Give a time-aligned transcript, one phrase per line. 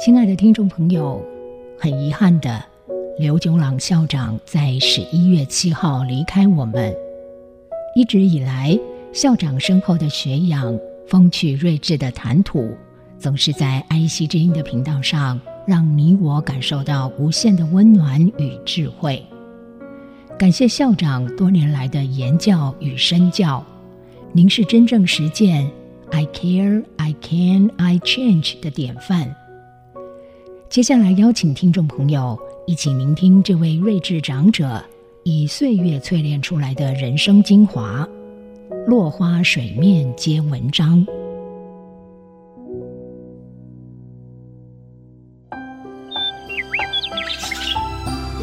[0.00, 1.20] 亲爱的听众朋友，
[1.76, 2.64] 很遗憾的，
[3.18, 6.94] 刘炯朗校长在十一月七号离开我们。
[7.96, 8.78] 一直以来，
[9.12, 12.76] 校长深厚的学养、风趣睿智的谈吐，
[13.18, 19.20] 总是在爱惜之音的频道上，让你我感受到无限的温暖与智慧。
[20.38, 23.66] 感谢校长多年来的言教与身教，
[24.30, 25.68] 您是真正实践
[26.12, 29.34] “I care, I can, I change” 的典范。
[30.70, 34.84] 接下来邀请听众朋友一起聆听这位睿智长者
[35.22, 38.06] 以岁月淬炼出来的人生精华，
[38.86, 41.04] 落花水面皆文章。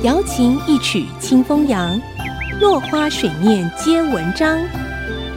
[0.02, 2.02] 瑶琴一曲清风扬，
[2.60, 4.60] 落花水面皆文章。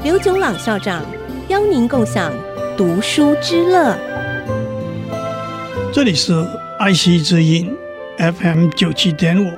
[0.02, 1.05] 刘炯朗校长
[1.48, 2.33] 邀您共享
[2.78, 3.95] 读书之乐。
[5.92, 6.33] 这里是。
[6.78, 7.77] 爱惜之音
[8.19, 9.50] FM 九七点五，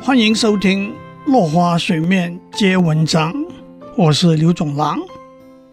[0.00, 0.90] 欢迎收听
[1.30, 3.30] 《落花水面皆文章》，
[3.94, 4.98] 我是刘总郎。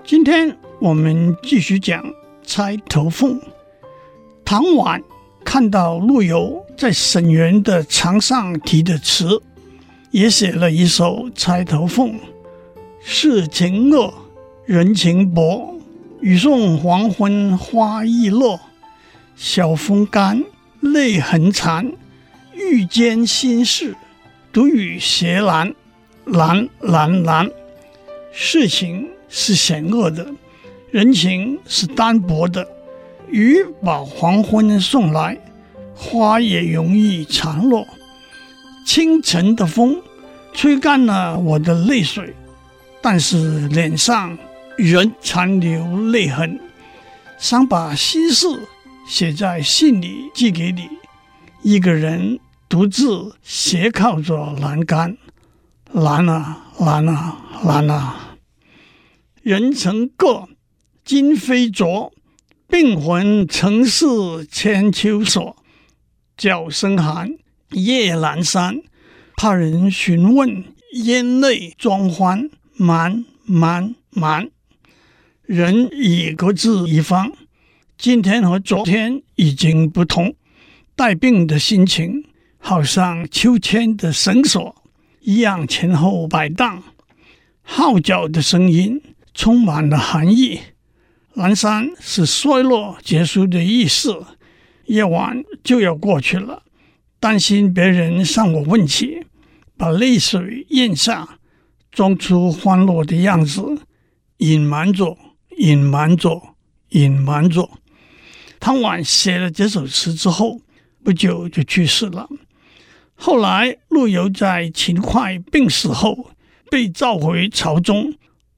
[0.03, 2.03] 今天我们继续讲
[2.43, 3.39] 《钗头凤》。
[4.43, 5.01] 唐婉
[5.45, 9.41] 看到陆游在沈园的墙上题的词，
[10.11, 12.09] 也写了一首《钗头凤》：
[12.99, 14.13] 世情恶，
[14.65, 15.75] 人情薄，
[16.19, 18.59] 雨送黄昏花易落，
[19.37, 20.43] 晓风干。
[20.83, 21.93] 泪痕残，
[22.53, 23.95] 欲笺心事，
[24.51, 25.73] 独语斜阑，
[26.25, 27.49] 阑阑阑。
[28.33, 30.27] 世情是险恶的，
[30.91, 32.67] 人情是单薄的。
[33.29, 35.37] 雨把黄昏送来，
[35.95, 37.87] 花也容易残落。
[38.85, 40.01] 清晨的风
[40.53, 42.35] 吹干了我的泪水，
[43.01, 44.37] 但是脸上
[44.77, 46.59] 仍残留泪痕，
[47.39, 48.47] 想把心事。
[49.05, 50.87] 写在信里寄给你，
[51.61, 55.17] 一个人独自斜靠着栏杆，
[55.91, 58.37] 栏啊栏啊栏啊。
[59.41, 60.47] 人曾各，
[61.03, 62.13] 今非昨，
[62.67, 64.05] 病魂曾是
[64.49, 65.57] 千秋所。
[66.35, 67.37] 角声寒，
[67.71, 68.81] 夜阑珊，
[69.35, 70.63] 怕人询问，
[70.93, 74.49] 咽泪装欢，瞒瞒瞒。
[75.43, 77.31] 人已各自一方。
[78.03, 80.35] 今天和昨天已经不同，
[80.93, 82.25] 带病的心情
[82.57, 84.75] 好像秋千的绳索
[85.21, 86.83] 一样前后摆荡，
[87.61, 89.01] 号角的声音
[89.33, 90.59] 充满了寒意。
[91.35, 94.25] 阑珊是衰落结束的意思，
[94.87, 96.63] 夜晚就要过去了，
[97.21, 99.27] 担心别人向我问起，
[99.77, 101.39] 把泪水咽下，
[101.89, 103.77] 装出欢乐的样子，
[104.39, 105.17] 隐瞒着，
[105.57, 106.41] 隐瞒着，
[106.89, 107.69] 隐瞒着。
[108.63, 110.61] 汤婉写了这首词之后，
[111.03, 112.29] 不久就去世了。
[113.13, 116.29] 后来陆游在秦桧病死后，
[116.71, 118.13] 被召回朝中，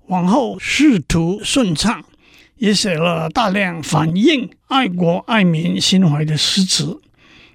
[0.05, 2.05] 往后仕途顺畅，
[2.57, 7.01] 也写了大量反映爱国爱民心怀的诗词。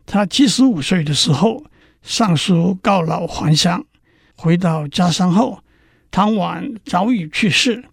[0.05, 1.63] 他七十五岁的时候，
[2.03, 3.87] 上书告老还乡，
[4.35, 5.63] 回到家乡后，
[6.11, 7.85] 汤婉早已去世，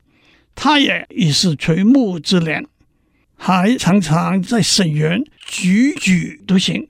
[0.55, 2.65] 他也已是垂暮之年。
[3.37, 6.87] 还常常在沈园踽踽独行。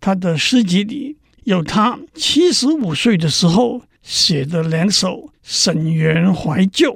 [0.00, 6.92] 他的诗集里有他七十五岁的时候写的两首《沈园怀旧》，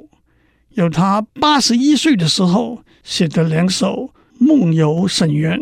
[0.69, 4.11] 有他八十一岁的时候写的两首
[4.43, 5.59] 《梦游沈园》。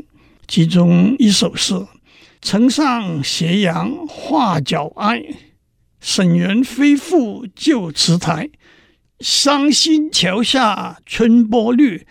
[0.47, 1.73] 其中一首是
[2.41, 5.21] “城上斜阳画角哀，
[6.00, 8.50] 沈园非复旧池台。
[9.19, 12.05] 伤心桥下春波绿。”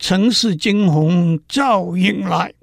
[0.00, 2.54] 城市惊鸿照影来，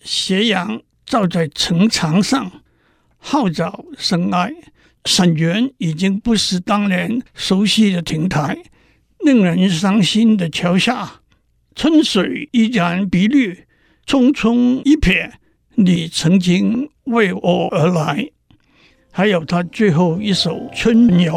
[0.00, 2.52] 斜阳照在城墙上，
[3.18, 4.54] 号角声哀。
[5.04, 8.56] 沈园已经不是当年熟悉的亭台，
[9.24, 11.20] 令人伤心的桥下，
[11.74, 13.66] 春水依然碧绿。
[14.06, 15.32] 匆匆一瞥，
[15.74, 18.30] 你曾经为我而来。
[19.10, 21.32] 还有他最后一首《春游》，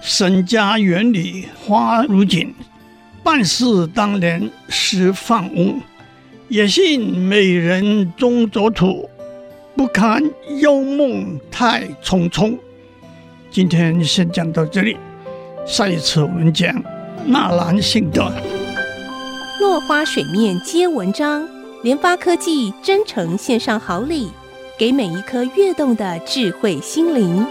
[0.00, 2.54] 沈家园里花如锦。
[3.30, 5.78] 半是当年时放翁，
[6.48, 9.06] 也信美人终作土，
[9.76, 10.22] 不堪
[10.62, 12.56] 幽梦太匆匆。
[13.50, 14.96] 今天先讲到这里，
[15.66, 16.82] 下一次我们讲
[17.26, 18.32] 纳兰性德。
[19.60, 21.46] 落花水面皆文章，
[21.82, 24.30] 联发科技真诚献上好礼，
[24.78, 27.46] 给每一颗跃动的智慧心灵。